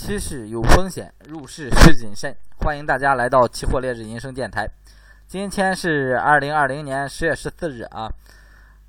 [0.00, 2.34] 期市有风险，入市需谨慎。
[2.60, 4.66] 欢迎大家来到期货烈日银声电台。
[5.26, 8.10] 今天是二零二零年十月十四日啊，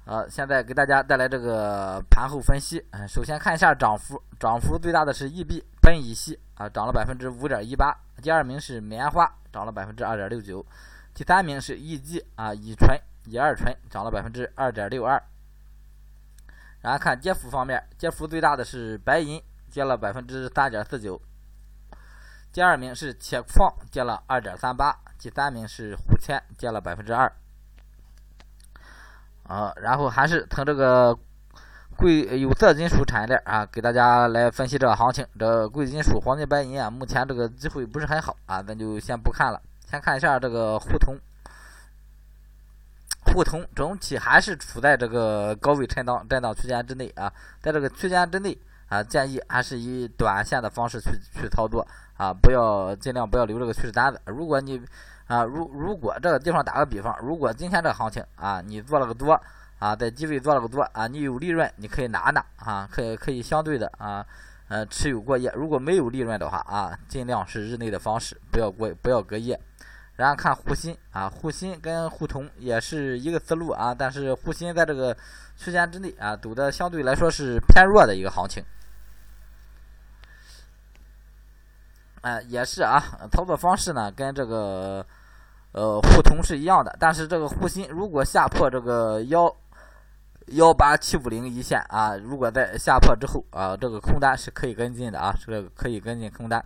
[0.06, 2.82] 呃，现在给大家带来这个盘后分析。
[3.10, 7.94] 首先看一下涨幅，涨幅最大的是易币苯乙烯啊，涨了百分之五点一八。
[8.22, 10.66] 第二名是棉花，涨了百分之二点六九。
[11.14, 15.22] 第三名是乙基啊，乙醇、乙二醇，涨了百分之二点六二。
[16.80, 19.44] 然后看跌幅方面，跌幅最大的是白银。
[19.72, 21.20] 跌了百分之三点四九，
[22.52, 27.32] 第二名是铁矿跌了二点三八，第三名是沪铅跌了百分之二。
[29.44, 31.18] 啊，然后还是从这个
[31.98, 35.26] 贵有色金属产业链啊，给大家来分析这个行情。
[35.40, 39.62] 这贵金属黄金白银啊，目前这个机会不是很好啊，咱就先不看了。
[39.90, 41.18] 先看一下这个沪铜，
[43.26, 47.32] 沪铜整体还是处在这个高位震荡震荡区间之内啊，
[47.62, 48.58] 在这个区间之内。
[48.92, 51.88] 啊，建议还是以短线的方式去去操作
[52.18, 54.20] 啊，不要尽量不要留这个趋势单子。
[54.26, 54.82] 如果你
[55.28, 59.40] 啊，如如果这个地方打个比方，如果今天这个行情啊，你做了个多
[59.80, 64.26] 啊，在低位做了个多啊，你有利润，你可以拿拿啊，可以可以相对的啊，
[64.68, 65.50] 呃，持有过夜。
[65.56, 69.58] 如果没有利润的话啊，尽量是日内的方式，不要过不要隔夜。
[70.18, 75.16] 然后看沪锌啊，沪锌跟沪铜也是一个思路啊，但是沪锌在这个
[75.56, 78.62] 区间之内啊，走的相对来说是偏弱的一个行情。
[82.22, 85.06] 哎，也是啊，操作方式呢跟这个
[85.72, 89.52] 呃沪铜是一样的，但是这个沪锌如果下破这个幺
[90.48, 96.64] 幺八七五零一线啊，如果在下破之后啊，这个空单是可以跟进的啊，这个可以跟进空单。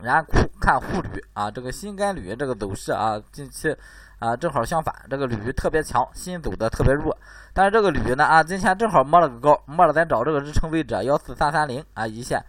[0.00, 0.26] 然后
[0.60, 3.76] 看沪铝啊，这个锌跟铝这个走势啊，近期
[4.18, 7.16] 啊正好相反，这个铝特别强，锌走的特别弱。
[7.52, 12.44] 但是这个铝呢啊，今天正好摸了个高，摸了咱找这个支撑位置幺四三三零啊一线。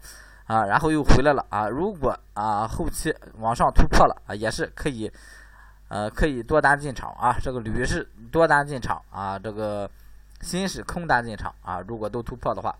[0.46, 1.70] 啊，然后又回来了啊！
[1.70, 5.10] 如果啊后期往上突破了啊，也是可以，
[5.88, 7.38] 呃，可以多单进场啊。
[7.42, 9.90] 这个铝是多单进场啊，这个
[10.42, 11.80] 锌是空单进场啊。
[11.88, 12.76] 如果都突破的话，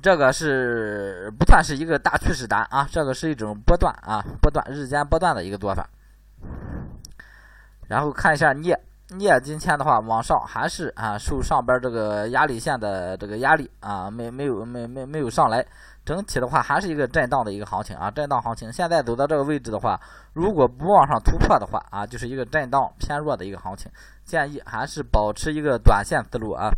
[0.00, 5.88] 这个是不算是一个大趋势单啊，这个是一种波段啊，波段日间波段的一个做法。
[7.88, 8.78] 然后看一下镍。
[9.08, 15.66] 镍今天的话，往上还是啊受上边这个压力线的这个压力啊，没没有没没没有上来，
[16.04, 18.72] 整体的话还是一个震荡的一个行情啊，震荡行情。
[18.72, 20.00] 现在走到这个位置的话，
[20.32, 23.90] 如果不往上突破的话啊，就是一个震荡偏弱的一个行情，
[24.24, 26.70] 建议还是保持一个短线思路啊。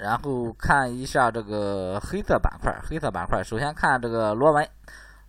[0.00, 4.68] 然后看一下这个黑色板块，黑色板块首先看这个螺纹。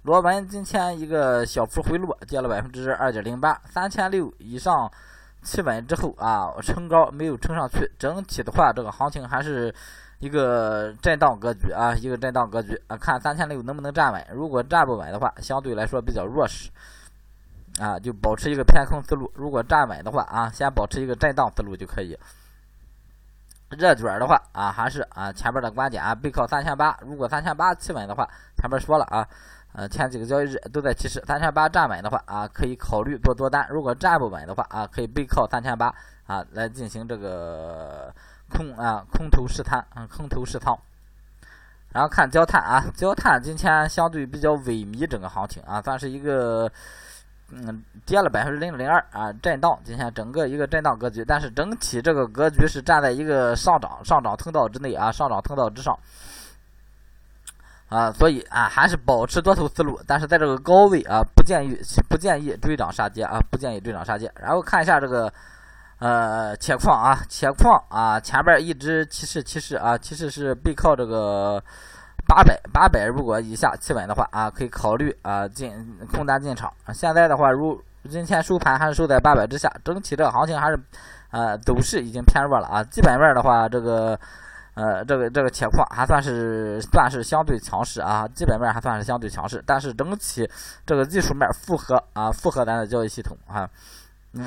[0.03, 4.89] 螺纹今天一个小幅回落，跌了百分之二点零八，三千六以上
[5.43, 7.91] 企稳之后啊，冲高没有冲上去。
[7.99, 9.75] 整体的话，这个行情还是
[10.19, 12.95] 一个震荡格局啊，一个震荡格局啊。
[12.95, 16.69] 看三千六能不能站稳，如果站不稳的话，相对来说比较弱势
[17.77, 19.29] 啊，就保持一个偏空思路。
[19.35, 22.17] 如果站稳的话啊，先保持一个震荡思路就可以。
[23.77, 26.97] 热卷的话啊，还是啊前边的观点啊，背靠三千八。
[27.01, 29.27] 如果三千八企稳的话，前边说了啊。
[29.71, 35.93] 呃，前几个交易日都在提示，三千八站稳的话啊，可以考虑做多单；如果站不稳的话啊，可以背靠三千八
[36.25, 38.11] 啊来进行这个
[38.49, 40.77] 空啊空头试探，嗯，空头试仓。
[41.93, 46.71] 然后看焦炭啊，焦炭今天相对比较萎靡，整个行情啊，算是一个
[47.51, 49.79] 嗯跌了百分之零点零二啊，震荡。
[49.83, 55.97] 今天整个一个震荡格局，但是整体这个格局是站在一个上涨上涨通道之内啊，上涨通道之上。
[57.89, 61.75] 啊，所以啊，还是保持多头思路，但是在这个高位啊，不建议
[62.07, 64.31] 不建议追涨杀跌啊，不建议追涨杀跌。
[64.39, 65.33] 然后看一下这个
[65.97, 71.59] 呃铁矿啊，铁矿啊，前边一直提示提示啊，提示是背靠这个
[72.27, 75.73] 八百八百，如果以下企稳的话啊，可以考虑啊进
[76.13, 76.71] 空单进场。
[76.93, 80.79] 现在的话，如今天收盘还是收在八百之下，整体这个行情还是
[81.31, 84.19] 呃走势已经偏弱了啊，基本面的话这个。
[84.79, 90.49] 呃，这个这个铁矿还算是算是相对强势啊，基本面还算是相对强势，但是整体
[90.85, 93.69] 这个技术面符合啊，符合咱的交易系统啊。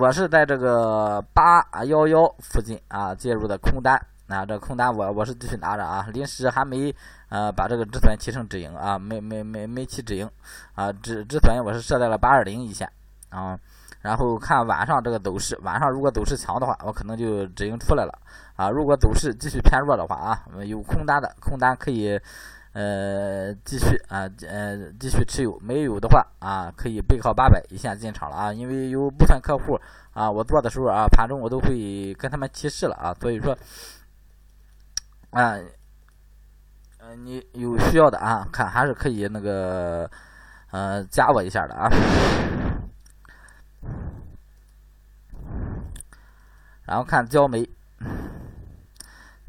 [0.01, 3.95] 我是在这个八幺幺附近啊介入的空单
[4.27, 6.95] 啊，这空单我我是继续拿着啊，临时还没
[7.29, 10.27] 呃把这个止损提成止盈啊，没没没没提止盈
[10.75, 12.91] 啊，止止损我是设在了八二零一线
[13.29, 13.59] 啊。
[14.03, 18.13] 然后看晚上这个走势，晚上如果走势强的话，我可能就止盈出来了
[18.57, 18.69] 啊。
[18.69, 22.21] 如果走势继续偏弱的话啊，有空单的空单可以
[22.73, 25.59] 呃，继续啊，呃，继续持有。
[25.61, 28.53] 没有的话啊，可以背靠八百一线进场了啊。
[28.53, 29.79] 因为有部分客户
[30.15, 33.15] 啊，我做的时候啊，盘中我都会跟他们提示了啊。
[33.21, 33.53] 所以说，
[35.31, 35.55] 啊，
[36.99, 40.11] 呃，你有需要的啊，看还是可以那个，
[40.71, 41.91] 呃，加我一下的啊。
[46.93, 47.67] 然后看焦煤。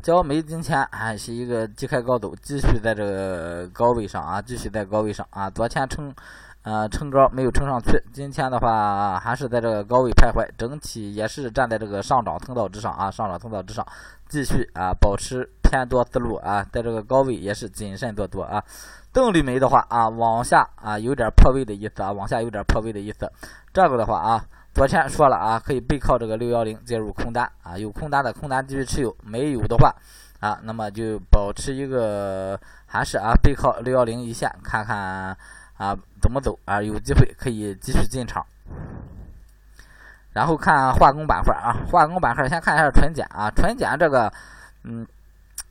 [0.01, 5.49] 焦煤今天还是一个低开高走，继续在这个高位上啊，继续在高位上啊。
[5.49, 6.15] 昨天撑，
[6.61, 13.85] 呃，撑高没有撑上去，今天的话还是在这个高位徘徊，整体也是站在这个上涨通道之上啊，上涨通道之上，
[14.29, 18.63] 继续啊，保持偏多思路啊，在这个高位也是谨慎做多啊。
[19.11, 23.29] 动力煤的话啊，往下啊有点破位的意思啊，往下有点破位的意思，
[23.73, 24.45] 这个的话啊。
[24.73, 29.93] 昨天说了啊，可以背靠这个六幺零介入空单啊，有空单的空单继续持有，没有的话
[30.39, 35.37] 啊，那么就保持一个还是啊背靠六幺零一线，看看
[35.77, 38.43] 啊怎么走啊，有机会可以继续进场。
[40.31, 44.33] 然后看化工板块啊，化工板块先看一下纯碱啊，纯碱这个
[44.85, 45.05] 嗯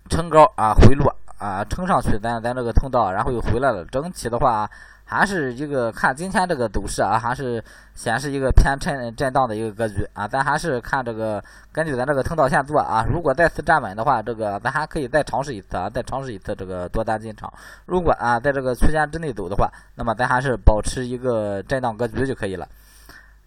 [0.09, 4.71] 撑高啊回落啊撑上去，咱咱这个通道，然后又回来了，整体的话。
[5.13, 7.63] 还是一个看今天这个走势啊，还是
[7.95, 10.27] 显示一个偏震震荡的一个格局啊。
[10.27, 13.05] 咱还是看这个，根据咱这个通道线做啊。
[13.07, 17.53] 如果再次站稳的话，这个咱还可以再尝试一次啊，再尝试一次这个多单进场。
[17.85, 22.67] 如果啊在这个区间之内走的话，那么咱还是保持一个震荡格局就可以了。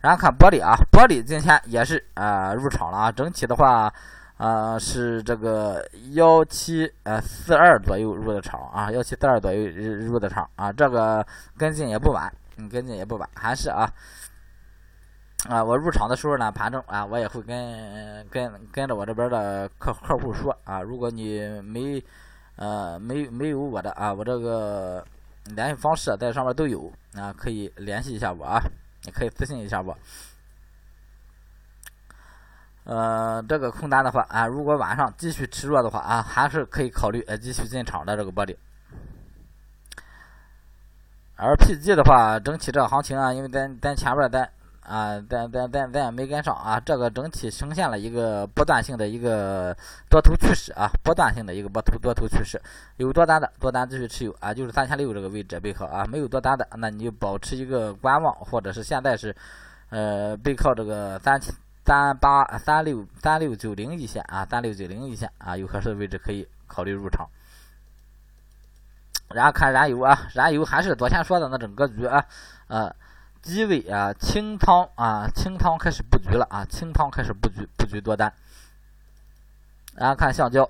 [0.02, 3.92] 然后看玻璃啊，玻璃今天也是啊入场了啊，整体的话。
[4.38, 11.26] 啊，是这个幺七呃四二左右入的场啊，幺七四二左右入的场啊，这个
[11.58, 13.90] 跟进也不晚，嗯，跟进也不晚，还是啊
[15.48, 22.04] 啊，我入场的时候呢，盘中啊，我也会跟跟跟着我这边的客客户说啊，如果你没
[22.58, 25.02] 呃没没有我的啊，我这个
[25.46, 28.60] 联系方式在上面都有啊，可以联系一下我啊，
[29.06, 29.98] 你可以私信一下我。
[32.86, 38.56] 呃，这个空单的话啊，如果晚上继续持弱的话啊，还是可以考虑呃继续进场的这个玻璃。
[41.36, 44.48] 而 PG 的话，整体这个行情啊，因为咱咱前边咱
[44.84, 49.76] 啊，咱咱咱咱也没跟上啊，这个整体呈现了一个波段性的一个
[50.08, 52.62] 多头趋势啊，波段性的一个波头多头趋势。
[52.98, 59.36] 有多单的多单继续持有啊，就是三千六这个位置背靠啊，没有多单的，那你就保持一个观望，或者是现在是
[59.90, 61.52] 呃背靠这个三千。
[61.86, 67.30] 三八三六三六九零一线啊，三六九零一线啊，有合适的位置可以考虑入场。
[69.30, 72.26] 然后看燃油啊，燃油还是昨天说的那种格局啊，
[72.68, 72.96] 呃，
[73.42, 78.34] 低位啊，清仓啊，清仓开始布局了啊，清仓开始布局布局多单。
[79.94, 80.70] 然后看橡胶。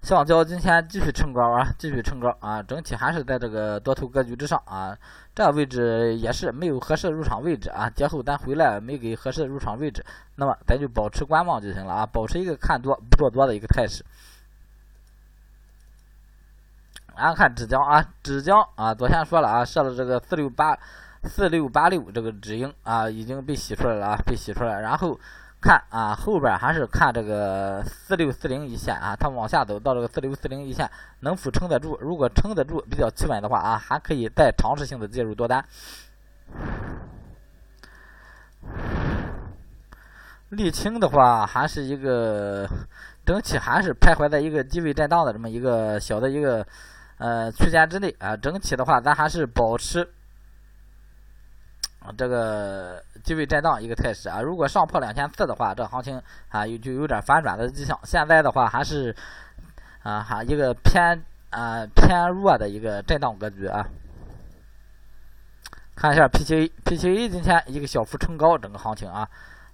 [0.00, 4.96] 橡胶今天继续冲高啊，继续冲高啊，整体还是在这个多头格局之上啊。
[5.34, 7.90] 这位置也是没有合适的入场位置啊。
[7.90, 10.02] 节后咱回来没给合适的入场位置，
[10.36, 14.02] 那么咱就保持观望就行了啊，保持一个看多不做多的一个态势。
[17.14, 20.78] 然后看纸浆啊，纸浆啊，昨天说了啊，设了这个四六八
[21.24, 25.20] 四六八六这个止盈啊，已经被洗出来了啊，被洗出来，然后。
[25.60, 30.88] 看啊，后边还是看这个四六四零一线啊，它往下走到这个四六四零一线
[31.20, 31.98] 能否撑得住？
[32.00, 35.64] 如果撑得住，比较企稳的话啊，还可以再尝试性的介入多单。
[40.52, 42.68] 沥青的话，还是一个
[43.26, 46.64] 整体还是徘徊在一个低位震荡的这么一个小的一个
[47.18, 50.08] 呃区间之内啊，整体的话咱还是保持。
[52.16, 57.98] 这个低位震荡一个态势啊，如果上破两千四的话，这行情啊有就有点反转的迹象。
[58.04, 59.14] 现在的话还是
[60.02, 63.86] 啊哈一个偏啊偏弱的一个震荡格局啊。
[65.94, 69.28] 看一下 PQA，PQA 今天一个小幅冲高，整个行情啊，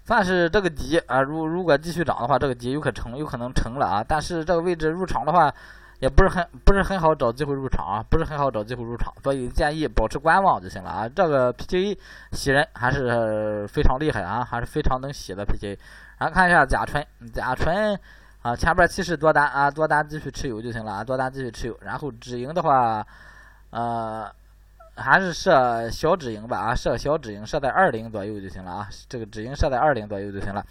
[0.05, 4.05] 算是这个底啊，如如果继续涨的话，这个底有可成，有可能成了啊。
[4.07, 5.55] 但是这个位置入场的话。
[6.05, 11.09] 也不是很不是很好找机会入场啊，不是很好找机会入场，所以建议保持观望就行了啊。
[11.09, 11.97] 这个 PTA
[12.33, 15.79] 洗人还是非常厉害啊，还是非常能洗的 PTA。
[16.19, 17.99] 然后看一下甲醇，甲醇
[18.43, 21.79] 啊，前边其实多单啊，多单继续持有就行了啊，多单继续持有。
[21.81, 23.03] 然后止盈的话，
[23.71, 24.31] 呃，
[24.97, 30.63] 还是设小止盈吧啊，设小止盈，设在二零左右就行了啊，这个止盈设在二零左右就行了。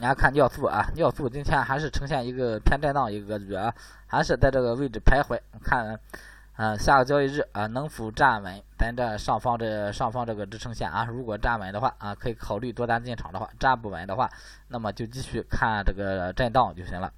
[0.00, 3.74] 大家看尿素啊，尿素今天还是呈现一个偏震荡一个格局啊，
[4.06, 5.36] 还是在这个位置徘徊。
[5.60, 5.98] 看，
[6.56, 11.04] 嗯，下个交易日啊，能否站稳咱这上方这上方这个支撑线啊？
[11.04, 14.30] 如果站稳的话啊，可以考虑多单进场的话；站不稳的话，
[14.68, 17.12] 那么就继续看这个震荡就行了。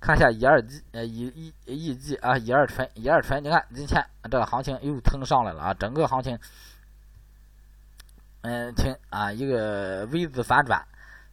[0.00, 6.36] 看一下乙二基呃乙一乙基啊乙二醇乙二醇，你看今天这个行情又腾上来了啊，整个行情
[8.42, 10.84] 嗯停啊一个 V 字反转。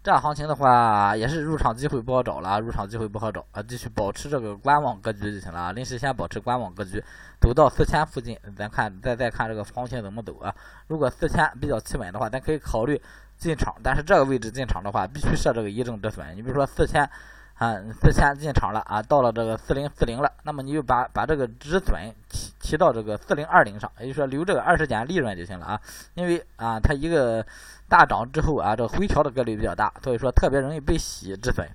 [0.04, 7.04] 这样行情的话，也是入场机会不好找了，入场机会不好找啊，继续保持这个观望格局就行了啊，临时先保持观望格局，
[7.42, 10.54] 走到四千附近，咱看再再看这个行情怎么走啊。
[10.86, 13.02] 如果四千比较企稳的话，咱可以考虑
[13.36, 16.24] 进场，但是这个位置进场的话，必须设这个一正止损。
[16.36, 17.10] 你比如说四千
[17.58, 25.82] 啊，四千进场了啊，到了这个四零四零了，那么你就把把这个止损提提到这个四零二零上，也就是说留这个二十点利润就行了啊，
[26.14, 27.46] 因为啊，它一个。
[27.88, 31.70] 大涨之后啊，这个回调的概率比较大，所以说特别容易被洗止损。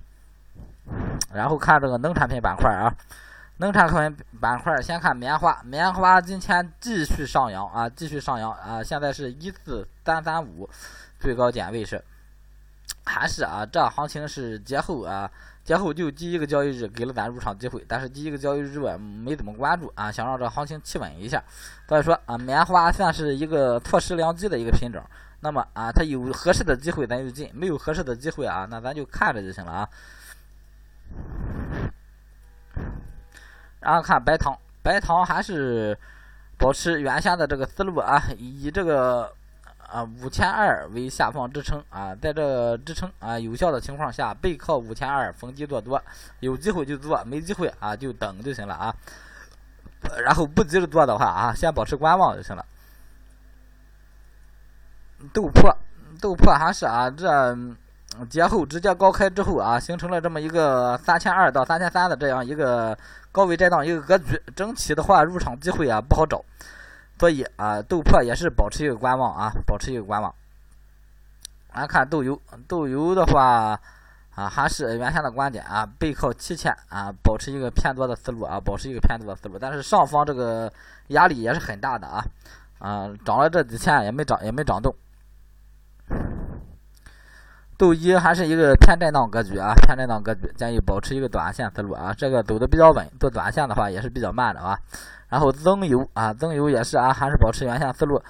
[1.33, 2.91] 然后看这个农产品板块啊，
[3.59, 10.69] 农产品板块先看棉花，棉花今天继续上扬啊，继续上扬啊，现在是一四三三五，
[11.17, 12.03] 最高点位是，
[13.05, 15.29] 还是啊，这行情是节后啊，
[15.63, 21.43] 节后就第一个交易日给了咱入场机会，但是第一个交易日啊没怎么关注啊，想让这行情企稳一下，
[21.87, 25.03] 所以说啊，棉花算是一个错失良机的一个品种。
[25.43, 29.89] 那么啊，它有合适的机会咱就进，没有合适的机会啊，那咱就看着就行了啊。
[33.79, 35.97] 然后看白糖，白糖还是
[36.59, 39.33] 保持原先的这个思路啊，以这个
[39.91, 46.01] 啊五千二为下方支撑啊，在这支撑啊有效的情况下，背靠五千二逢低做多，
[46.39, 48.95] 有机会就做，没机会啊就等就行了啊。
[50.23, 52.65] 然后不急着做的话啊，先保持观望就行了。
[55.31, 55.75] 豆粕，
[56.19, 57.55] 豆粕还是啊，这
[58.29, 62.97] 节后直接高开之后啊，形成了这么一个三千二到三千三的这样一个
[63.31, 66.43] 高位震荡一个格局，整体的话入场机会啊不好找，
[67.21, 70.33] 所以啊豆粕也是保持一个观望啊，保持一个观望。
[71.71, 73.79] 来看豆油，豆油的话
[74.33, 80.73] 啊还是原先的观点啊，背靠七千啊，保持一个偏多的思路啊，保持一个偏多的思路，但是上方这个
[81.09, 82.25] 压力也是很大的啊
[82.79, 84.91] 啊，涨了这几天也没涨也没涨动。
[87.81, 92.13] 豆一还是一个偏震荡格局啊，偏震荡格局，建议保持一个短线思路啊。
[92.15, 94.79] 这个走的比较稳，做短线的话也是比较慢的啊。
[95.29, 98.21] 然后增油啊，增油也是啊，还是保持原线思路。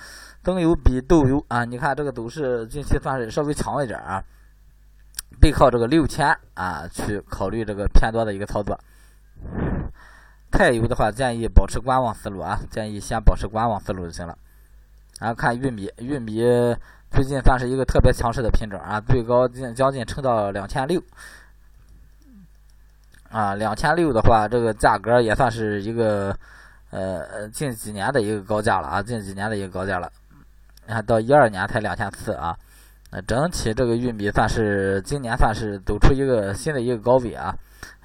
[0.41, 4.23] 增油比豆油啊，你看这个走势近期算是稍微强一点啊，
[5.41, 8.79] 背靠这个六千啊，去考虑这个偏多的一个操作。
[10.53, 14.37] 菜油的话，建议保持观望思路啊，建议先保持观望思路就行了。
[15.19, 16.41] 然后看玉米，玉米。
[17.11, 20.99] 最近算是一个特别强势的品种啊，最高近将近撑到两千六，
[23.29, 26.33] 啊，两千六的话，这个价格也算是一个
[26.89, 30.09] 呃近几年的一个高价了啊，近几年的一个高价了。
[30.87, 32.55] 你看到一二年才两千四啊，
[33.11, 37.53] 那，整体这个玉米算是今年算是走出一个新的一个高位啊，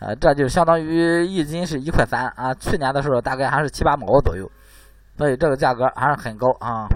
[0.01, 4.51] 呃，这就相当于一斤是一块三啊，去年的时候大概还是七八毛左右，
[5.17, 6.89] 所以这个价格还是很高啊。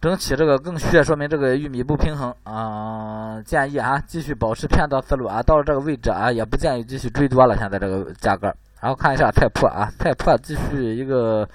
[0.00, 8.46] 整体这个更需要说明这个玉米不平衡啊，建议啊继续保持偏多思路啊，到了这个位置啊也不建议继续追多了，现在这个价格。
[8.80, 11.46] 然后看一下菜粕啊，菜粕继续一个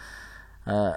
[0.63, 0.93] 呃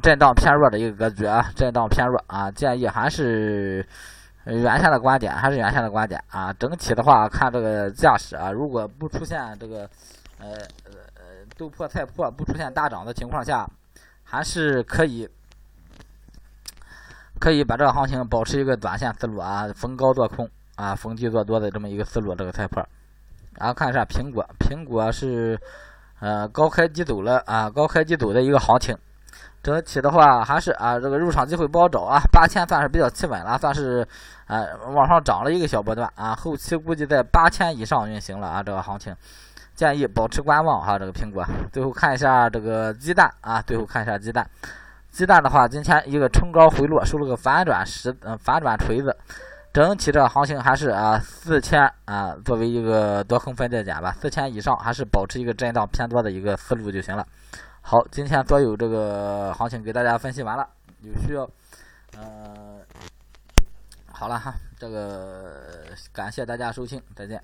[0.00, 3.84] 震荡偏弱的一个格局啊，震荡偏弱啊，建议还是
[4.44, 6.52] 原先的观点，还是原先的观点啊。
[6.52, 9.78] 整体的话看这个架势啊，如果不出现这个
[10.38, 10.50] 呃
[10.84, 11.22] 呃呃
[11.58, 13.68] 豆粕菜粕不出现大涨的情况下，
[14.22, 15.28] 还是可以。
[17.38, 22.84] 可以把这个行情保持一个短线思路啊，逢高做空啊，逢低做多的这么一个思路，这个菜粕。
[23.58, 25.58] 然后看一下苹果，苹果是
[26.20, 28.96] 呃高开低走了啊，高开低走的一个行情。
[29.62, 34.06] 整体的话还是啊，这个入场机会不好找啊，八千算是比较企稳了，算是
[34.46, 39.14] 呃往上涨了一个小波段啊，后期估计在八千以上运行了啊，这个行情
[39.74, 41.44] 建议保持观望哈，这个苹果。
[41.72, 44.48] 最后看一下这个鸡蛋啊，最后看一下鸡蛋。
[45.16, 49.16] 鸡蛋的话，今天一个冲高回落，收了个反转十，嗯，反转锤子。
[49.72, 57.26] 整体这个行情还是啊，四千啊，作为一个多空分界点吧，四千以上还是保持一个震荡偏多的一个思路就行了。
[57.80, 60.68] 好，今天所有这个行情给大家分析完了，
[61.00, 61.48] 有需要，
[62.18, 62.78] 嗯，
[64.12, 65.50] 好了哈，这个
[66.12, 67.42] 感谢大家收听，再见。